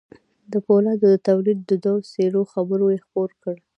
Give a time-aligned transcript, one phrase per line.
[0.51, 3.55] د پولادو د توليد د دوو څېرو خبر يې خپور کړ.